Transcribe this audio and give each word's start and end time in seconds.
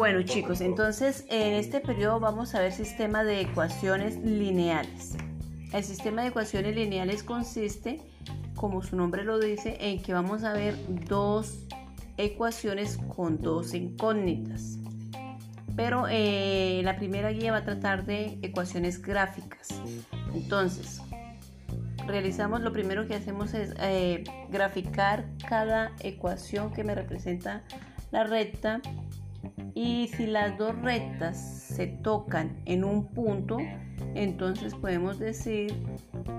Bueno 0.00 0.22
chicos, 0.22 0.60
entonces 0.60 1.24
en 1.28 1.54
este 1.54 1.80
periodo 1.80 2.20
vamos 2.20 2.54
a 2.54 2.60
ver 2.60 2.72
sistema 2.72 3.22
de 3.24 3.42
ecuaciones 3.42 4.16
lineales. 4.16 5.16
El 5.72 5.84
sistema 5.84 6.22
de 6.22 6.28
ecuaciones 6.28 6.74
lineales 6.74 7.22
consiste, 7.22 8.00
como 8.54 8.82
su 8.82 8.96
nombre 8.96 9.24
lo 9.24 9.38
dice, 9.38 9.76
en 9.80 10.02
que 10.02 10.12
vamos 10.12 10.42
a 10.44 10.52
ver 10.52 10.74
dos 11.06 11.66
ecuaciones 12.16 12.98
con 13.14 13.40
dos 13.40 13.74
incógnitas. 13.74 14.78
Pero 15.76 16.06
eh, 16.08 16.80
la 16.84 16.96
primera 16.96 17.30
guía 17.30 17.52
va 17.52 17.58
a 17.58 17.64
tratar 17.64 18.04
de 18.04 18.38
ecuaciones 18.42 19.00
gráficas. 19.00 19.68
Entonces, 20.34 21.00
realizamos, 22.06 22.60
lo 22.62 22.72
primero 22.72 23.06
que 23.06 23.14
hacemos 23.14 23.54
es 23.54 23.74
eh, 23.80 24.24
graficar 24.50 25.26
cada 25.48 25.92
ecuación 26.00 26.72
que 26.72 26.84
me 26.84 26.94
representa 26.94 27.62
la 28.10 28.24
recta 28.24 28.80
y 29.74 30.08
si 30.16 30.26
las 30.26 30.58
dos 30.58 30.76
rectas 30.82 31.38
se 31.38 31.86
tocan 31.86 32.56
en 32.66 32.84
un 32.84 33.06
punto, 33.06 33.58
entonces 34.14 34.74
podemos 34.74 35.18
decir 35.18 35.74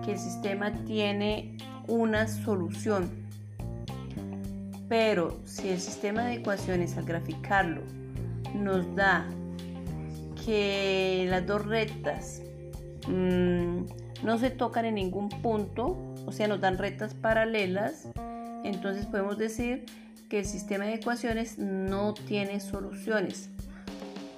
que 0.03 0.13
el 0.13 0.20
sistema 0.20 0.72
tiene 0.86 1.58
una 1.88 2.28
solución. 2.28 3.09
Pero 4.89 5.39
si 5.45 5.70
el 5.70 5.80
sistema 5.80 6.25
de 6.25 6.36
ecuaciones 6.36 6.98
al 6.98 7.05
graficarlo 7.05 7.81
nos 8.53 8.94
da 8.95 9.25
que 10.45 11.25
las 11.30 11.45
dos 11.48 11.66
rectas 11.66 12.41
mm, 13.08 13.84
no 14.23 14.38
se 14.38 14.49
tocan 14.49 14.85
en 14.85 14.95
ningún 14.95 15.30
punto, 15.30 15.98
o 16.25 16.31
sea, 16.31 16.48
nos 16.48 16.61
dan 16.61 16.77
rectas 16.77 17.13
paralelas, 17.13 18.07
entonces 18.63 19.05
podemos 19.05 19.38
decir 19.38 19.85
que 20.30 20.39
el 20.39 20.45
sistema 20.45 20.86
de 20.86 20.95
ecuaciones 20.95 21.58
no 21.58 22.13
tiene 22.13 22.59
soluciones. 22.59 23.50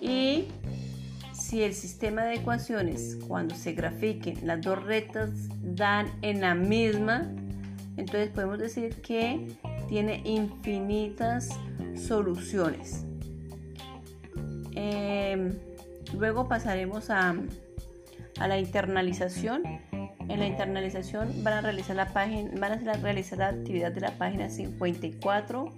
Y 0.02 0.48
si 1.34 1.62
el 1.62 1.73
sistema 1.73 2.23
de 2.23 2.36
ecuaciones, 2.36 3.17
cuando 3.28 3.56
se 3.56 3.73
grafiquen, 3.73 4.48
las 4.48 4.62
dos 4.62 4.84
rectas 4.84 5.30
dan 5.62 6.08
en 6.22 6.42
la 6.42 6.56
misma, 6.56 7.31
entonces 7.97 8.30
podemos 8.30 8.59
decir 8.59 9.02
que 9.02 9.56
tiene 9.88 10.22
infinitas 10.25 11.50
soluciones. 11.95 13.06
Em, 14.75 15.53
luego 16.18 16.47
pasaremos 16.47 17.09
a, 17.09 17.36
a 18.39 18.48
la 18.48 18.58
internalización 18.58 19.64
en 20.30 20.39
la 20.39 20.48
internalización 20.48 21.44
van 21.44 21.53
a 21.53 21.62
realizar 21.62 21.95
la 21.95 22.14
página, 22.14 22.50
van 22.59 22.88
a 22.88 22.94
realizar 22.94 23.40
la 23.40 23.50
actividad 23.50 23.92
de 23.92 24.02
la 24.02 24.12
página 24.17 24.50
54, 24.50 25.73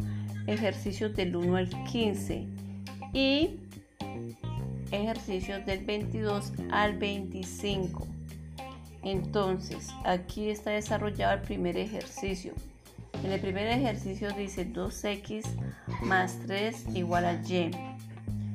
ejercicios 0.48 1.16
del 1.16 1.36
1 1.36 1.58
al 1.58 1.70
15 1.86 2.48
y 3.14 3.60
ejercicios 4.92 5.66
del 5.66 5.84
22 5.84 6.54
al 6.72 6.98
25. 6.98 8.08
Entonces, 9.04 9.90
aquí 10.04 10.50
está 10.50 10.72
desarrollado 10.72 11.34
el 11.34 11.42
primer 11.42 11.78
ejercicio. 11.78 12.54
En 13.24 13.32
el 13.32 13.40
primer 13.40 13.68
ejercicio 13.68 14.32
dice 14.32 14.72
2x 14.72 15.44
más 16.04 16.40
3 16.46 16.96
igual 16.96 17.26
a 17.26 17.34
y. 17.34 17.72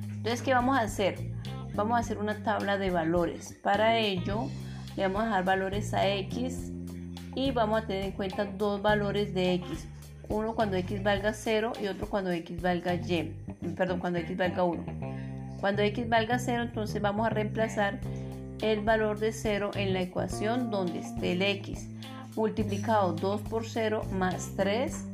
Entonces, 0.02 0.42
¿qué 0.42 0.54
vamos 0.54 0.76
a 0.76 0.82
hacer? 0.82 1.29
Vamos 1.74 1.96
a 1.96 2.00
hacer 2.00 2.18
una 2.18 2.42
tabla 2.42 2.78
de 2.78 2.90
valores. 2.90 3.56
Para 3.62 3.98
ello, 3.98 4.48
le 4.96 5.04
vamos 5.04 5.22
a 5.22 5.28
dar 5.28 5.44
valores 5.44 5.94
a 5.94 6.08
x 6.08 6.72
y 7.34 7.52
vamos 7.52 7.82
a 7.82 7.86
tener 7.86 8.04
en 8.04 8.12
cuenta 8.12 8.44
dos 8.44 8.82
valores 8.82 9.32
de 9.34 9.54
x. 9.54 9.86
Uno 10.28 10.54
cuando 10.54 10.76
x 10.76 11.02
valga 11.02 11.32
0 11.32 11.72
y 11.82 11.86
otro 11.86 12.08
cuando 12.08 12.30
x 12.30 12.60
valga 12.60 12.94
y. 12.94 13.34
Perdón, 13.76 14.00
cuando 14.00 14.18
x 14.18 14.36
valga 14.36 14.64
1. 14.64 14.84
Cuando 15.60 15.82
x 15.82 16.08
valga 16.08 16.38
0, 16.38 16.62
entonces 16.62 17.00
vamos 17.00 17.26
a 17.26 17.30
reemplazar 17.30 18.00
el 18.62 18.80
valor 18.80 19.18
de 19.18 19.32
0 19.32 19.70
en 19.74 19.92
la 19.92 20.02
ecuación 20.02 20.70
donde 20.70 21.00
esté 21.00 21.32
el 21.32 21.42
x. 21.42 21.88
Multiplicado 22.36 23.12
2 23.12 23.40
por 23.42 23.64
0 23.64 24.02
más 24.12 24.52
3, 24.56 25.04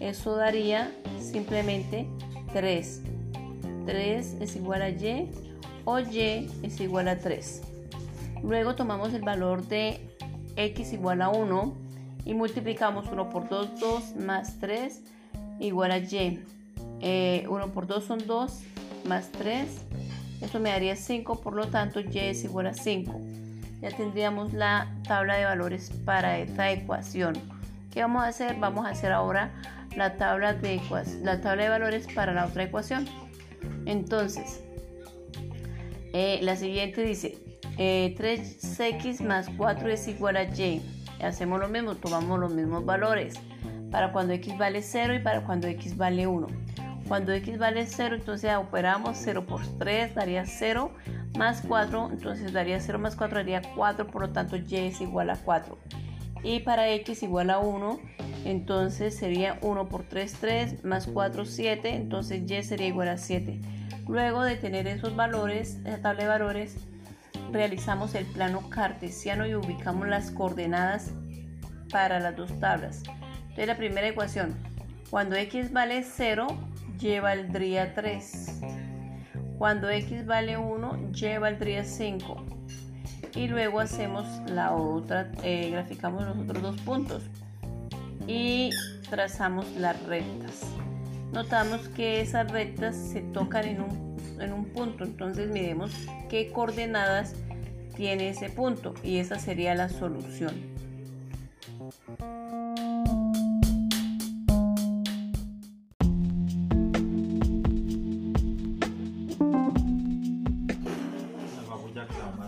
eso 0.00 0.36
daría 0.36 0.92
simplemente 1.20 2.06
3. 2.52 3.02
3 3.86 4.36
es 4.40 4.56
igual 4.56 4.82
a 4.82 4.90
y 4.90 5.30
o 5.86 6.00
y 6.00 6.50
es 6.62 6.80
igual 6.80 7.08
a 7.08 7.18
3. 7.18 7.62
Luego 8.42 8.74
tomamos 8.74 9.14
el 9.14 9.22
valor 9.22 9.66
de 9.66 10.00
x 10.56 10.92
igual 10.92 11.22
a 11.22 11.30
1 11.30 11.74
y 12.26 12.34
multiplicamos 12.34 13.06
1 13.10 13.30
por 13.30 13.48
2, 13.48 13.80
2 13.80 14.16
más 14.16 14.58
3 14.58 15.00
igual 15.60 15.92
a 15.92 15.98
y. 15.98 16.42
1 16.98 17.00
eh, 17.00 17.46
por 17.72 17.86
2 17.86 18.04
son 18.04 18.26
2 18.26 18.62
más 19.08 19.30
3. 19.30 19.68
Esto 20.42 20.60
me 20.60 20.70
daría 20.70 20.96
5, 20.96 21.40
por 21.40 21.54
lo 21.54 21.68
tanto 21.68 22.00
y 22.00 22.18
es 22.18 22.44
igual 22.44 22.66
a 22.66 22.74
5. 22.74 23.18
Ya 23.80 23.90
tendríamos 23.90 24.52
la 24.52 24.92
tabla 25.06 25.36
de 25.36 25.44
valores 25.44 25.90
para 26.04 26.38
esta 26.38 26.70
ecuación. 26.70 27.34
¿Qué 27.92 28.02
vamos 28.02 28.24
a 28.24 28.28
hacer? 28.28 28.56
Vamos 28.58 28.86
a 28.86 28.90
hacer 28.90 29.12
ahora 29.12 29.52
la 29.96 30.16
tabla 30.16 30.52
de, 30.52 30.80
la 31.22 31.40
tabla 31.40 31.62
de 31.62 31.68
valores 31.68 32.06
para 32.12 32.34
la 32.34 32.46
otra 32.46 32.64
ecuación. 32.64 33.06
Entonces, 33.86 34.65
eh, 36.18 36.38
la 36.40 36.56
siguiente 36.56 37.02
dice 37.02 37.36
3x 37.76 39.20
eh, 39.20 39.24
más 39.24 39.50
4 39.54 39.90
es 39.90 40.08
igual 40.08 40.38
a 40.38 40.44
y. 40.44 40.80
Hacemos 41.22 41.60
lo 41.60 41.68
mismo, 41.68 41.94
tomamos 41.94 42.40
los 42.40 42.54
mismos 42.54 42.86
valores 42.86 43.34
para 43.90 44.12
cuando 44.12 44.32
x 44.32 44.56
vale 44.56 44.80
0 44.80 45.14
y 45.14 45.18
para 45.18 45.44
cuando 45.44 45.66
x 45.66 45.94
vale 45.98 46.26
1. 46.26 46.46
Cuando 47.06 47.34
x 47.34 47.58
vale 47.58 47.84
0, 47.84 48.16
entonces 48.16 48.56
operamos 48.56 49.18
0 49.20 49.44
por 49.44 49.60
3, 49.78 50.14
daría 50.14 50.46
0 50.46 50.90
más 51.36 51.62
4, 51.68 52.08
entonces 52.12 52.50
daría 52.50 52.80
0 52.80 52.98
más 52.98 53.14
4, 53.14 53.36
daría 53.36 53.60
4, 53.74 54.06
por 54.06 54.22
lo 54.22 54.30
tanto 54.30 54.56
y 54.56 54.76
es 54.76 55.02
igual 55.02 55.28
a 55.28 55.36
4. 55.36 55.78
Y 56.44 56.60
para 56.60 56.88
x 56.92 57.22
igual 57.24 57.50
a 57.50 57.58
1, 57.58 58.00
entonces 58.46 59.14
sería 59.14 59.58
1 59.60 59.88
por 59.90 60.04
3, 60.04 60.36
3, 60.40 60.84
más 60.84 61.06
4, 61.08 61.44
7, 61.44 61.94
entonces 61.94 62.50
y 62.50 62.62
sería 62.62 62.86
igual 62.86 63.08
a 63.08 63.18
7. 63.18 63.60
Luego 64.08 64.42
de 64.42 64.56
tener 64.56 64.86
esos 64.86 65.16
valores, 65.16 65.78
esa 65.84 66.00
tabla 66.00 66.22
de 66.22 66.28
valores, 66.28 66.76
realizamos 67.52 68.14
el 68.14 68.24
plano 68.26 68.68
cartesiano 68.70 69.46
y 69.46 69.54
ubicamos 69.54 70.06
las 70.08 70.30
coordenadas 70.30 71.12
para 71.90 72.20
las 72.20 72.36
dos 72.36 72.58
tablas. 72.60 73.02
Entonces 73.42 73.66
la 73.66 73.76
primera 73.76 74.08
ecuación, 74.08 74.54
cuando 75.10 75.36
x 75.36 75.72
vale 75.72 76.02
0, 76.04 76.46
y 77.00 77.18
valdría 77.18 77.94
3. 77.94 78.60
Cuando 79.58 79.88
x 79.90 80.26
vale 80.26 80.56
1, 80.56 81.10
y 81.14 81.38
valdría 81.38 81.84
5. 81.84 82.44
Y 83.34 83.48
luego 83.48 83.80
hacemos 83.80 84.26
la 84.50 84.72
otra, 84.72 85.30
eh, 85.42 85.70
graficamos 85.70 86.24
los 86.24 86.38
otros 86.38 86.62
dos 86.62 86.80
puntos 86.82 87.22
y 88.26 88.70
trazamos 89.10 89.66
las 89.76 90.02
rectas. 90.04 90.62
Notamos 91.36 91.86
que 91.90 92.22
esas 92.22 92.50
rectas 92.50 92.96
se 92.96 93.20
tocan 93.20 93.66
en 93.66 93.82
un 93.82 94.16
en 94.40 94.54
un 94.54 94.64
punto. 94.64 95.04
Entonces 95.04 95.50
miremos 95.50 95.92
qué 96.30 96.50
coordenadas 96.50 97.34
tiene 97.94 98.30
ese 98.30 98.48
punto 98.48 98.94
y 99.02 99.18
esa 99.18 99.38
sería 99.38 99.74
la 99.74 99.90
solución. 99.90 100.54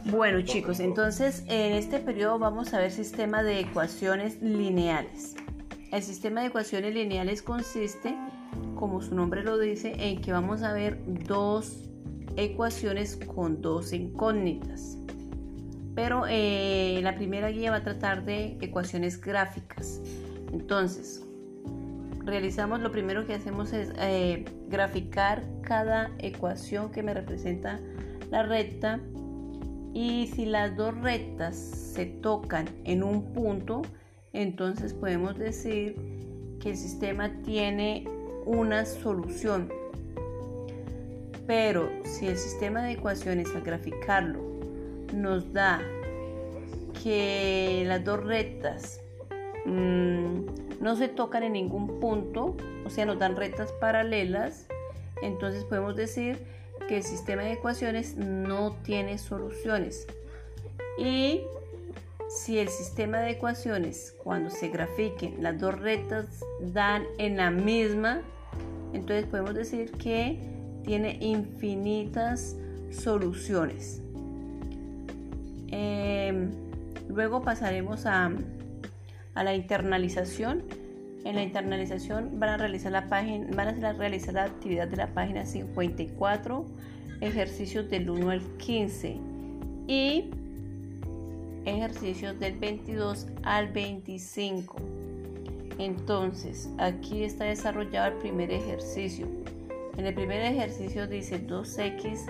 Bueno 0.06 0.40
chicos, 0.40 0.80
entonces 0.80 1.44
en 1.46 1.74
este 1.74 1.98
periodo 1.98 2.38
vamos 2.38 2.72
a 2.72 2.78
ver 2.78 2.90
sistema 2.90 3.42
de 3.42 3.60
ecuaciones 3.60 4.40
lineales. 4.40 5.36
El 5.92 6.02
sistema 6.02 6.40
de 6.40 6.46
ecuaciones 6.46 6.94
lineales 6.94 7.42
consiste 7.42 8.16
como 8.78 9.02
su 9.02 9.14
nombre 9.14 9.42
lo 9.42 9.58
dice, 9.58 9.92
en 9.98 10.22
que 10.22 10.32
vamos 10.32 10.62
a 10.62 10.72
ver 10.72 10.98
dos 11.26 11.82
ecuaciones 12.36 13.16
con 13.16 13.60
dos 13.60 13.92
incógnitas. 13.92 14.96
Pero 15.96 16.24
eh, 16.28 17.00
la 17.02 17.16
primera 17.16 17.50
guía 17.50 17.72
va 17.72 17.78
a 17.78 17.82
tratar 17.82 18.24
de 18.24 18.56
ecuaciones 18.60 19.20
gráficas. 19.20 20.00
Entonces, 20.52 21.26
realizamos, 22.24 22.80
lo 22.80 22.92
primero 22.92 23.26
que 23.26 23.34
hacemos 23.34 23.72
es 23.72 23.92
eh, 23.98 24.44
graficar 24.68 25.42
cada 25.62 26.12
ecuación 26.18 26.92
que 26.92 27.02
me 27.02 27.12
representa 27.12 27.80
la 28.30 28.44
recta. 28.44 29.00
Y 29.92 30.28
si 30.28 30.46
las 30.46 30.76
dos 30.76 30.96
rectas 30.98 31.56
se 31.56 32.06
tocan 32.06 32.66
en 32.84 33.02
un 33.02 33.32
punto, 33.32 33.82
entonces 34.32 34.94
podemos 34.94 35.36
decir 35.36 35.96
que 36.60 36.70
el 36.70 36.76
sistema 36.76 37.32
tiene 37.42 38.06
una 38.48 38.86
solución. 38.86 39.70
Pero 41.46 41.90
si 42.04 42.26
el 42.26 42.38
sistema 42.38 42.82
de 42.82 42.92
ecuaciones 42.92 43.54
al 43.54 43.62
graficarlo 43.62 44.40
nos 45.12 45.52
da 45.52 45.80
que 47.02 47.84
las 47.86 48.04
dos 48.04 48.24
rectas 48.24 49.00
mm, 49.66 50.80
no 50.80 50.96
se 50.96 51.08
tocan 51.08 51.42
en 51.42 51.52
ningún 51.52 52.00
punto, 52.00 52.56
o 52.86 52.90
sea, 52.90 53.04
nos 53.04 53.18
dan 53.18 53.36
rectas 53.36 53.70
paralelas, 53.72 54.66
entonces 55.22 55.64
podemos 55.64 55.94
decir 55.94 56.38
que 56.88 56.96
el 56.96 57.02
sistema 57.02 57.42
de 57.42 57.52
ecuaciones 57.52 58.16
no 58.16 58.76
tiene 58.82 59.18
soluciones. 59.18 60.06
Y 60.98 61.42
si 62.28 62.58
el 62.58 62.68
sistema 62.68 63.20
de 63.20 63.32
ecuaciones, 63.32 64.14
cuando 64.22 64.48
se 64.48 64.68
grafiquen, 64.68 65.42
las 65.42 65.58
dos 65.60 65.78
rectas 65.78 66.26
dan 66.60 67.04
en 67.18 67.36
la 67.36 67.50
misma, 67.50 68.22
entonces 68.92 69.26
podemos 69.26 69.54
decir 69.54 69.90
que 69.92 70.38
tiene 70.84 71.18
infinitas 71.20 72.56
soluciones. 72.90 74.02
Em, 75.68 76.50
luego 77.08 77.42
pasaremos 77.42 78.06
a, 78.06 78.30
a, 79.34 79.44
la 79.44 79.54
internalización. 79.54 80.62
En 81.24 81.34
la 81.34 81.42
internalización 81.42 82.38
van 82.38 82.50
a 82.50 82.56
realizar 82.56 82.92
la 82.92 83.08
página, 83.08 83.46
van 83.54 83.84
a 83.84 83.92
realizar 83.92 84.34
la 84.34 84.44
actividad 84.44 84.88
de 84.88 84.96
la 84.96 85.08
página 85.08 85.44
54, 85.44 86.64
ejercicios 87.20 87.90
del 87.90 88.08
1 88.08 88.30
al 88.30 88.40
15 88.56 89.16
y 89.88 90.30
ejercicios 91.66 92.38
del 92.38 92.56
22 92.58 93.26
al 93.42 93.68
25. 93.68 94.76
Entonces, 95.78 96.68
aquí 96.78 97.22
está 97.22 97.44
desarrollado 97.44 98.08
el 98.12 98.18
primer 98.18 98.50
ejercicio. 98.50 99.26
En 99.96 100.06
el 100.06 100.14
primer 100.14 100.42
ejercicio 100.42 101.06
dice 101.06 101.44
2x 101.44 102.26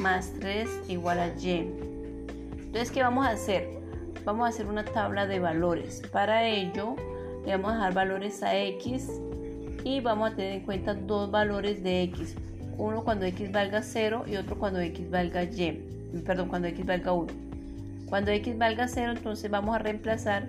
más 0.00 0.32
3 0.40 0.68
igual 0.88 1.20
a 1.20 1.28
y. 1.28 1.70
Entonces, 2.58 2.90
¿qué 2.90 3.02
vamos 3.02 3.26
a 3.26 3.30
hacer? 3.30 3.68
Vamos 4.24 4.46
a 4.46 4.48
hacer 4.48 4.66
una 4.66 4.84
tabla 4.84 5.26
de 5.26 5.38
valores. 5.38 6.02
Para 6.12 6.46
ello, 6.46 6.96
le 7.46 7.52
vamos 7.56 7.72
a 7.72 7.78
dar 7.78 7.94
valores 7.94 8.42
a 8.42 8.56
x 8.56 9.08
y 9.84 10.00
vamos 10.00 10.32
a 10.32 10.36
tener 10.36 10.52
en 10.52 10.60
cuenta 10.60 10.94
dos 10.94 11.30
valores 11.30 11.82
de 11.82 12.02
x. 12.02 12.34
Uno 12.76 13.04
cuando 13.04 13.24
x 13.26 13.50
valga 13.50 13.82
0 13.82 14.24
y 14.26 14.36
otro 14.36 14.58
cuando 14.58 14.80
x 14.80 15.10
valga 15.10 15.44
y. 15.44 15.82
Perdón, 16.26 16.48
cuando 16.48 16.68
x 16.68 16.84
valga 16.84 17.12
1. 17.12 17.32
Cuando 18.08 18.30
x 18.30 18.58
valga 18.58 18.88
0, 18.88 19.12
entonces 19.16 19.50
vamos 19.50 19.74
a 19.74 19.78
reemplazar 19.78 20.46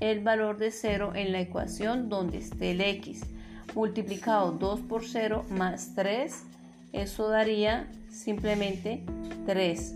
el 0.00 0.20
valor 0.20 0.58
de 0.58 0.70
0 0.70 1.12
en 1.14 1.32
la 1.32 1.40
ecuación 1.40 2.08
donde 2.08 2.38
esté 2.38 2.72
el 2.72 2.80
x. 2.80 3.22
Multiplicado 3.74 4.52
2 4.52 4.80
por 4.80 5.04
0 5.04 5.44
más 5.50 5.94
3, 5.94 6.44
eso 6.92 7.28
daría 7.28 7.90
simplemente 8.10 9.02
3. 9.46 9.94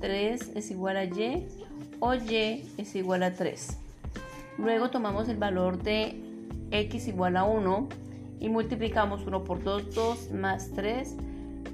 3 0.00 0.52
es 0.54 0.70
igual 0.70 0.96
a 0.96 1.04
y 1.04 1.46
o 2.00 2.14
y 2.14 2.64
es 2.76 2.94
igual 2.96 3.22
a 3.22 3.34
3. 3.34 3.78
Luego 4.58 4.90
tomamos 4.90 5.28
el 5.28 5.36
valor 5.36 5.82
de 5.82 6.20
x 6.70 7.08
igual 7.08 7.36
a 7.36 7.44
1 7.44 7.88
y 8.40 8.48
multiplicamos 8.48 9.26
1 9.26 9.44
por 9.44 9.62
2, 9.62 9.94
2 9.94 10.32
más 10.32 10.70
3 10.74 11.16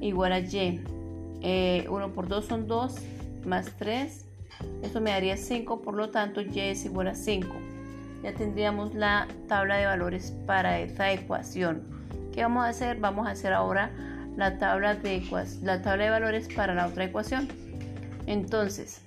igual 0.01 0.33
a 0.33 0.41
y. 0.41 0.81
1 0.81 0.87
eh, 1.43 1.87
por 2.15 2.29
2 2.29 2.45
son 2.45 2.67
2 2.67 2.95
más 3.45 3.73
3. 3.79 4.26
Esto 4.83 5.01
me 5.01 5.11
daría 5.11 5.37
5, 5.37 5.83
por 5.83 5.95
lo 5.95 6.11
tanto 6.11 6.41
y 6.41 6.61
es 6.61 6.85
igual 6.85 7.09
a 7.09 7.15
5. 7.15 7.49
Ya 8.23 8.33
tendríamos 8.35 8.95
la 8.95 9.29
tabla 9.49 9.77
de 9.77 9.87
valores 9.87 10.33
para 10.47 10.81
esta 10.81 11.13
ecuación. 11.13 11.83
¿Qué 12.33 12.43
vamos 12.43 12.65
a 12.65 12.69
hacer? 12.69 12.99
Vamos 12.99 13.27
a 13.27 13.31
hacer 13.31 13.53
ahora 13.53 13.91
la 14.37 14.59
tabla 14.59 14.95
de, 14.95 15.23
la 15.63 15.83
tabla 15.83 16.05
de 16.05 16.11
valores 16.11 16.49
para 16.55 16.75
la 16.75 16.87
otra 16.87 17.05
ecuación. 17.05 17.49
Entonces, 18.27 19.01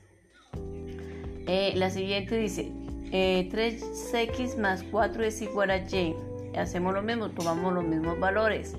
eh, 1.47 1.73
la 1.75 1.89
siguiente 1.89 2.37
dice, 2.37 2.71
3x 3.11 4.53
eh, 4.53 4.57
más 4.57 4.83
4 4.83 5.23
es 5.23 5.41
igual 5.41 5.71
a 5.71 5.77
y. 5.77 6.15
Hacemos 6.57 6.93
lo 6.93 7.01
mismo, 7.01 7.29
tomamos 7.29 7.73
los 7.73 7.83
mismos 7.83 8.19
valores 8.19 8.75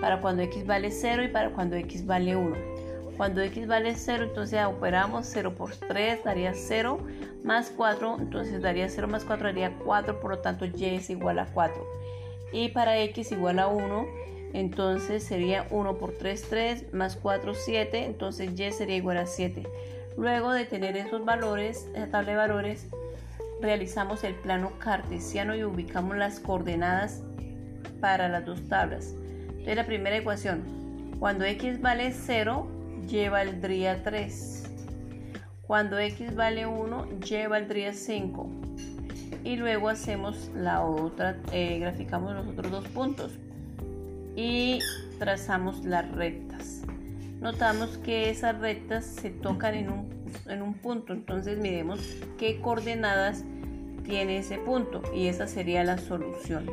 para 0.00 0.20
cuando 0.20 0.42
x 0.42 0.66
vale 0.66 0.90
0 0.90 1.24
y 1.24 1.28
para 1.28 1.50
cuando 1.50 1.76
x 1.76 2.04
vale 2.04 2.36
1. 2.36 2.73
Cuando 3.16 3.42
x 3.42 3.66
vale 3.66 3.94
0, 3.94 4.24
entonces 4.24 4.64
operamos 4.64 5.26
0 5.32 5.54
por 5.54 5.74
3 5.76 6.24
daría 6.24 6.52
0 6.54 6.98
más 7.44 7.72
4, 7.76 8.16
entonces 8.18 8.60
daría 8.60 8.88
0 8.88 9.06
más 9.06 9.24
4 9.24 9.48
daría 9.48 9.76
4, 9.84 10.20
por 10.20 10.30
lo 10.32 10.38
tanto 10.40 10.64
y 10.64 10.84
es 10.84 11.10
igual 11.10 11.38
a 11.38 11.46
4. 11.46 11.86
Y 12.52 12.70
para 12.70 12.98
x 12.98 13.32
igual 13.32 13.58
a 13.58 13.68
1, 13.68 14.06
entonces 14.52 15.22
sería 15.22 15.66
1 15.70 15.98
por 15.98 16.12
3, 16.12 16.42
3, 16.48 16.94
más 16.94 17.16
4, 17.16 17.54
7, 17.54 18.04
entonces 18.04 18.50
y 18.58 18.72
sería 18.72 18.96
igual 18.96 19.18
a 19.18 19.26
7. 19.26 19.64
Luego 20.16 20.52
de 20.52 20.64
tener 20.64 20.96
esos 20.96 21.24
valores, 21.24 21.88
esa 21.94 22.08
tabla 22.08 22.30
de 22.30 22.36
valores, 22.36 22.86
realizamos 23.60 24.24
el 24.24 24.34
plano 24.34 24.72
cartesiano 24.78 25.54
y 25.54 25.64
ubicamos 25.64 26.16
las 26.16 26.40
coordenadas 26.40 27.22
para 28.00 28.28
las 28.28 28.44
dos 28.44 28.68
tablas. 28.68 29.14
Entonces 29.48 29.76
la 29.76 29.86
primera 29.86 30.16
ecuación, 30.16 30.62
cuando 31.18 31.44
x 31.44 31.80
vale 31.80 32.12
0, 32.12 32.66
y 33.08 33.28
valdría 33.28 34.02
3. 34.02 34.70
Cuando 35.66 35.98
x 35.98 36.34
vale 36.34 36.66
1, 36.66 37.08
y 37.24 37.46
valdría 37.46 37.92
5. 37.92 38.48
Y 39.44 39.56
luego 39.56 39.88
hacemos 39.88 40.50
la 40.54 40.84
otra, 40.84 41.36
eh, 41.52 41.78
graficamos 41.78 42.34
los 42.34 42.46
otros 42.46 42.70
dos 42.70 42.88
puntos 42.88 43.32
y 44.36 44.78
trazamos 45.18 45.84
las 45.84 46.10
rectas. 46.12 46.82
Notamos 47.40 47.98
que 47.98 48.30
esas 48.30 48.58
rectas 48.58 49.04
se 49.04 49.30
tocan 49.30 49.74
en 49.74 49.90
un, 49.90 50.08
en 50.48 50.62
un 50.62 50.74
punto, 50.74 51.12
entonces 51.12 51.58
miremos 51.58 52.00
qué 52.38 52.60
coordenadas 52.60 53.44
tiene 54.04 54.38
ese 54.38 54.58
punto 54.58 55.02
y 55.14 55.26
esa 55.26 55.46
sería 55.46 55.84
la 55.84 55.98
solución. 55.98 56.66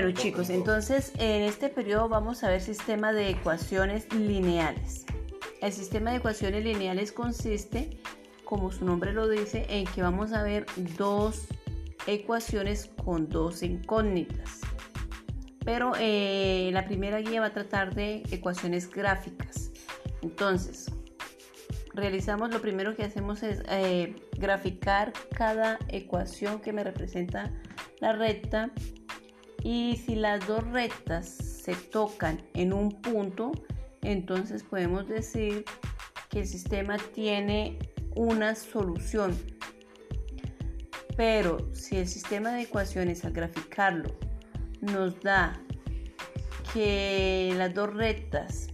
Bueno 0.00 0.12
chicos, 0.12 0.48
entonces 0.48 1.12
en 1.18 1.42
este 1.42 1.68
periodo 1.68 2.08
vamos 2.08 2.44
a 2.44 2.50
ver 2.50 2.60
sistema 2.60 3.12
de 3.12 3.30
ecuaciones 3.30 4.06
lineales. 4.14 5.04
El 5.60 5.72
sistema 5.72 6.12
de 6.12 6.18
ecuaciones 6.18 6.62
lineales 6.62 7.10
consiste, 7.10 7.98
como 8.44 8.70
su 8.70 8.84
nombre 8.84 9.12
lo 9.12 9.28
dice, 9.28 9.66
en 9.68 9.86
que 9.86 10.00
vamos 10.00 10.32
a 10.32 10.44
ver 10.44 10.66
dos 10.96 11.48
ecuaciones 12.06 12.88
con 13.04 13.28
dos 13.28 13.64
incógnitas. 13.64 14.60
Pero 15.64 15.94
eh, 15.98 16.70
la 16.72 16.84
primera 16.84 17.18
guía 17.18 17.40
va 17.40 17.46
a 17.46 17.52
tratar 17.52 17.92
de 17.92 18.22
ecuaciones 18.30 18.88
gráficas. 18.88 19.72
Entonces, 20.22 20.92
realizamos, 21.92 22.52
lo 22.52 22.60
primero 22.60 22.94
que 22.94 23.02
hacemos 23.02 23.42
es 23.42 23.64
eh, 23.68 24.14
graficar 24.38 25.12
cada 25.36 25.76
ecuación 25.88 26.60
que 26.60 26.72
me 26.72 26.84
representa 26.84 27.50
la 27.98 28.12
recta 28.12 28.70
y 29.62 29.96
si 29.96 30.14
las 30.14 30.46
dos 30.46 30.66
rectas 30.70 31.28
se 31.28 31.74
tocan 31.74 32.40
en 32.54 32.72
un 32.72 32.90
punto, 33.02 33.52
entonces 34.02 34.62
podemos 34.62 35.08
decir 35.08 35.64
que 36.30 36.40
el 36.40 36.46
sistema 36.46 36.96
tiene 37.14 37.78
una 38.14 38.54
solución. 38.54 39.36
Pero 41.16 41.72
si 41.74 41.96
el 41.96 42.06
sistema 42.06 42.52
de 42.52 42.62
ecuaciones 42.62 43.24
al 43.24 43.32
graficarlo 43.32 44.14
nos 44.80 45.20
da 45.20 45.60
que 46.72 47.52
las 47.56 47.74
dos 47.74 47.92
rectas 47.92 48.68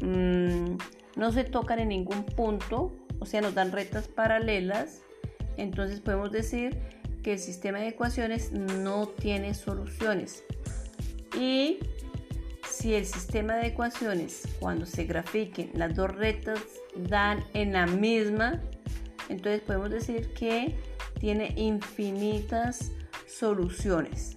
mm, 0.00 0.76
no 1.16 1.32
se 1.32 1.44
tocan 1.44 1.78
en 1.78 1.88
ningún 1.88 2.24
punto, 2.24 2.96
o 3.18 3.26
sea, 3.26 3.42
nos 3.42 3.54
dan 3.54 3.72
rectas 3.72 4.08
paralelas, 4.08 5.02
entonces 5.56 6.00
podemos 6.00 6.32
decir 6.32 6.78
que 7.24 7.32
el 7.32 7.38
sistema 7.38 7.78
de 7.78 7.88
ecuaciones 7.88 8.52
no 8.52 9.08
tiene 9.08 9.54
soluciones. 9.54 10.44
Y 11.36 11.80
si 12.70 12.94
el 12.94 13.06
sistema 13.06 13.56
de 13.56 13.68
ecuaciones, 13.68 14.46
cuando 14.60 14.84
se 14.84 15.04
grafiquen, 15.04 15.70
las 15.74 15.96
dos 15.96 16.14
rectas 16.14 16.60
dan 16.94 17.42
en 17.54 17.72
la 17.72 17.86
misma, 17.86 18.60
entonces 19.30 19.62
podemos 19.62 19.90
decir 19.90 20.34
que 20.34 20.76
tiene 21.18 21.54
infinitas 21.56 22.92
soluciones. 23.26 24.36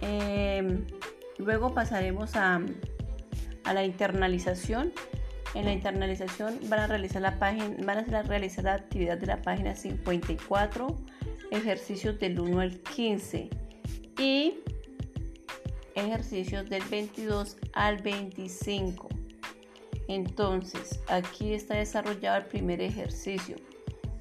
Em, 0.00 0.86
luego 1.38 1.74
pasaremos 1.74 2.36
a, 2.36 2.60
a, 3.64 3.74
la 3.74 3.84
internalización. 3.84 4.92
En 5.54 5.64
la 5.64 5.72
internalización 5.72 6.58
van 6.64 6.80
a 6.80 6.86
realizar 6.86 7.22
la 7.22 7.38
página, 7.38 7.74
van 7.84 7.98
a 7.98 8.62
la 8.62 8.74
actividad 8.74 9.18
de 9.18 9.26
la 9.26 9.40
página 9.42 9.74
54, 9.74 10.96
ejercicios 11.50 12.18
del 12.18 12.38
1 12.38 12.60
al 12.60 12.78
15 12.80 13.48
y 14.18 14.54
ejercicios 15.94 16.68
del 16.68 16.82
22 16.84 17.56
al 17.72 17.98
25. 17.98 19.08
Entonces, 20.08 21.00
aquí 21.08 21.54
está 21.54 21.76
desarrollado 21.76 22.38
el 22.38 22.44
primer 22.44 22.80
ejercicio. 22.80 23.56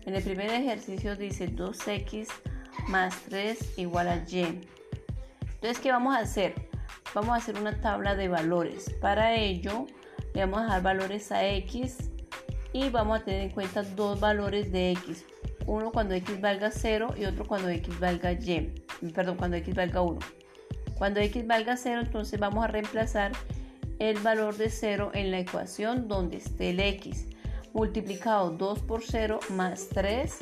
En 0.05 0.15
el 0.15 0.23
primer 0.23 0.49
ejercicio 0.49 1.15
dice 1.15 1.53
2x 1.53 2.27
más 2.87 3.15
3 3.29 3.77
igual 3.77 4.07
a 4.07 4.17
y. 4.29 4.61
Entonces, 5.55 5.79
¿qué 5.79 5.91
vamos 5.91 6.15
a 6.15 6.19
hacer? 6.19 6.53
vamos 7.13 7.31
a 7.31 7.35
hacer 7.37 7.59
una 7.59 7.79
tabla 7.81 8.15
de 8.15 8.27
valores. 8.27 8.91
Para 9.01 9.35
ello, 9.35 9.87
le 10.37 10.45
vamos 10.45 10.69
a 10.69 10.73
dar 10.73 10.83
valores 10.83 11.31
a 11.31 11.47
x 11.47 12.11
y 12.71 12.91
vamos 12.91 13.19
a 13.19 13.23
tener 13.23 13.41
en 13.41 13.49
cuenta 13.49 13.81
dos 13.81 14.19
valores 14.19 14.71
de 14.71 14.91
x. 14.91 15.25
Uno 15.65 15.91
cuando 15.91 16.13
x 16.13 16.39
valga 16.39 16.69
0 16.69 17.15
y 17.17 17.25
otro 17.25 17.47
cuando 17.47 17.69
x 17.69 17.99
valga 17.99 18.33
y. 18.33 18.71
Perdón, 19.15 19.37
cuando 19.37 19.57
x 19.57 19.73
valga 19.73 20.03
1. 20.03 20.19
Cuando 20.95 21.21
x 21.21 21.47
valga 21.47 21.75
0, 21.75 22.01
entonces 22.01 22.39
vamos 22.39 22.63
a 22.63 22.67
reemplazar 22.67 23.31
el 23.97 24.19
valor 24.19 24.55
de 24.57 24.69
0 24.69 25.09
en 25.15 25.31
la 25.31 25.39
ecuación 25.39 26.07
donde 26.07 26.37
esté 26.37 26.69
el 26.69 26.81
x. 26.81 27.25
Multiplicado 27.73 28.51
2 28.51 28.79
por 28.81 29.01
0 29.01 29.39
más 29.49 29.89
3, 29.89 30.37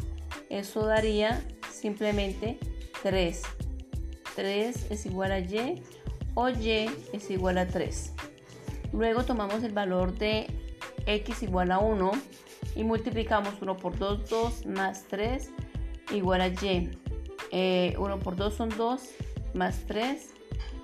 eso 0.50 0.86
daría 0.88 1.42
simplemente 1.72 2.60
3. 3.02 3.44
3 4.36 4.92
es 4.92 5.06
igual 5.06 5.32
a 5.32 5.40
y 5.40 5.82
o 6.34 6.50
y 6.50 6.90
es 7.14 7.32
igual 7.32 7.60
a 7.60 7.66
3. 7.66 8.12
Luego 8.94 9.24
tomamos 9.24 9.64
el 9.64 9.74
valor 9.74 10.14
de 10.14 10.48
x 11.06 11.44
igual 11.44 11.72
a 11.72 11.80
1 11.80 12.12
y 12.76 12.84
multiplicamos 12.84 13.54
1 13.62 13.78
por 13.78 13.98
2, 13.98 14.30
2 14.30 14.66
más 14.68 15.06
3 15.10 15.52
igual 16.14 16.42
a 16.42 16.48
y. 16.48 16.92
1 16.92 16.98
eh, 17.52 17.96
por 18.24 18.36
2 18.36 18.54
son 18.54 18.70
2 18.70 19.02
más 19.54 19.84
3 19.88 20.36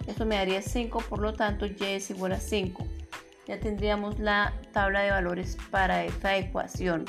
esto 0.08 0.26
me 0.26 0.36
daría 0.36 0.62
5, 0.62 1.04
por 1.10 1.20
lo 1.20 1.34
tanto 1.34 1.66
y 1.66 1.76
es 1.82 2.10
igual 2.10 2.34
a 2.34 2.40
5. 2.40 2.86
Ya 3.48 3.60
tendríamos 3.60 4.20
la 4.20 4.54
tabla 4.72 5.02
de 5.02 5.12
valores 5.12 5.58
para 5.70 6.06
esta 6.06 6.38
ecuación. 6.38 7.06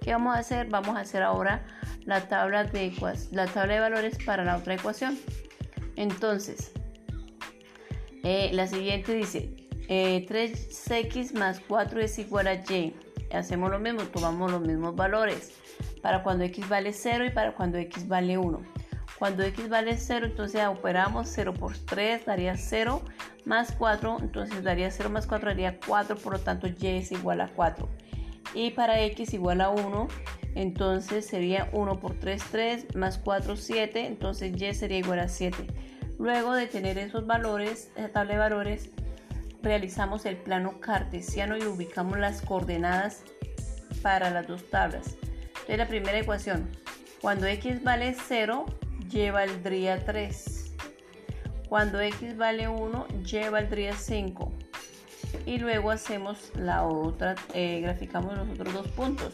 ¿Qué 0.00 0.12
vamos 0.12 0.36
a 0.36 0.40
hacer? 0.40 0.68
Vamos 0.68 0.96
a 0.96 1.00
hacer 1.00 1.22
ahora 1.22 1.64
la 2.04 2.28
tabla 2.28 2.64
de, 2.64 2.92
la 3.32 3.46
tabla 3.46 3.74
de 3.74 3.80
valores 3.80 4.18
para 4.24 4.44
la 4.44 4.56
otra 4.56 4.74
ecuación. 4.74 5.18
Entonces, 5.96 6.72
eh, 8.22 8.50
la 8.52 8.66
siguiente 8.66 9.14
dice, 9.14 9.65
3x 9.88 11.16
eh, 11.16 11.38
más 11.38 11.60
4 11.60 12.00
es 12.00 12.18
igual 12.18 12.48
a 12.48 12.54
y. 12.54 12.94
Hacemos 13.32 13.70
lo 13.70 13.78
mismo, 13.78 14.02
tomamos 14.02 14.50
los 14.50 14.60
mismos 14.60 14.94
valores 14.94 15.52
para 16.02 16.22
cuando 16.22 16.44
x 16.44 16.68
vale 16.68 16.92
0 16.92 17.24
y 17.26 17.30
para 17.30 17.54
cuando 17.54 17.78
x 17.78 18.06
vale 18.06 18.38
1. 18.38 18.62
Cuando 19.18 19.42
x 19.44 19.68
vale 19.68 19.96
0, 19.96 20.26
entonces 20.26 20.66
operamos 20.66 21.28
0 21.34 21.54
por 21.54 21.76
3, 21.76 22.26
daría 22.26 22.56
0 22.56 23.02
más 23.46 23.72
4, 23.72 24.18
entonces 24.20 24.62
daría 24.62 24.90
0 24.90 25.08
más 25.10 25.26
4, 25.26 25.48
daría 25.50 25.80
4, 25.86 26.16
por 26.16 26.34
lo 26.34 26.38
tanto 26.38 26.66
y 26.66 26.86
es 26.86 27.12
igual 27.12 27.40
a 27.40 27.48
4. 27.48 27.88
Y 28.54 28.72
para 28.72 29.00
x 29.00 29.32
igual 29.32 29.62
a 29.62 29.70
1, 29.70 30.08
entonces 30.54 31.26
sería 31.26 31.70
1 31.72 31.98
por 31.98 32.18
3, 32.18 32.42
3, 32.50 32.96
más 32.96 33.18
4, 33.18 33.56
7, 33.56 34.06
entonces 34.06 34.52
y 34.60 34.74
sería 34.74 34.98
igual 34.98 35.20
a 35.20 35.28
7. 35.28 35.66
Luego 36.18 36.54
de 36.54 36.66
tener 36.66 36.98
esos 36.98 37.26
valores, 37.26 37.90
esa 37.96 38.10
tabla 38.10 38.34
de 38.34 38.38
valores, 38.38 38.90
realizamos 39.62 40.26
el 40.26 40.36
plano 40.36 40.80
cartesiano 40.80 41.56
y 41.56 41.64
ubicamos 41.64 42.18
las 42.18 42.42
coordenadas 42.42 43.22
para 44.02 44.30
las 44.30 44.46
dos 44.46 44.68
tablas. 44.70 45.16
Entonces 45.50 45.78
la 45.78 45.88
primera 45.88 46.18
ecuación, 46.18 46.70
cuando 47.20 47.46
x 47.46 47.82
vale 47.82 48.14
0, 48.28 48.66
y 49.10 49.30
valdría 49.30 50.04
3. 50.04 50.72
Cuando 51.68 52.00
x 52.00 52.36
vale 52.36 52.68
1, 52.68 53.06
y 53.24 53.48
valdría 53.48 53.94
5. 53.94 54.52
Y 55.46 55.58
luego 55.58 55.90
hacemos 55.90 56.52
la 56.54 56.84
otra, 56.84 57.34
eh, 57.54 57.80
graficamos 57.80 58.36
los 58.36 58.48
otros 58.48 58.72
dos 58.72 58.88
puntos 58.88 59.32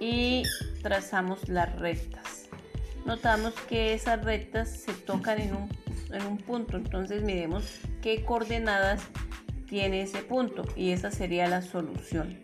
y 0.00 0.42
trazamos 0.82 1.48
las 1.48 1.78
rectas. 1.78 2.48
Notamos 3.04 3.54
que 3.68 3.94
esas 3.94 4.24
rectas 4.24 4.68
se 4.68 4.92
tocan 4.92 5.40
en 5.40 5.56
un, 5.56 5.68
en 6.12 6.26
un 6.26 6.38
punto, 6.38 6.76
entonces 6.76 7.22
miremos 7.22 7.80
qué 8.02 8.24
coordenadas 8.24 9.02
tiene 9.68 10.02
ese 10.02 10.22
punto 10.22 10.64
y 10.76 10.90
esa 10.90 11.10
sería 11.10 11.46
la 11.48 11.62
solución. 11.62 12.38